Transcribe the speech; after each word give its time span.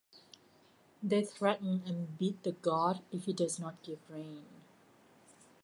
They 1.03 1.23
threaten 1.23 1.83
and 1.85 2.17
beat 2.17 2.41
the 2.41 2.53
god 2.53 3.03
if 3.11 3.25
he 3.25 3.33
does 3.33 3.59
not 3.59 3.83
give 3.83 3.99
rain. 4.09 4.45